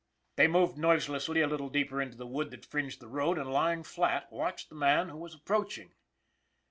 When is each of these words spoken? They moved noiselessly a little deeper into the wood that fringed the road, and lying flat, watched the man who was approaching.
They 0.35 0.47
moved 0.47 0.79
noiselessly 0.79 1.41
a 1.41 1.47
little 1.47 1.69
deeper 1.69 2.01
into 2.01 2.17
the 2.17 2.25
wood 2.25 2.49
that 2.49 2.65
fringed 2.65 3.01
the 3.01 3.07
road, 3.07 3.37
and 3.37 3.53
lying 3.53 3.83
flat, 3.83 4.31
watched 4.31 4.69
the 4.69 4.75
man 4.75 5.09
who 5.09 5.17
was 5.19 5.35
approaching. 5.35 5.93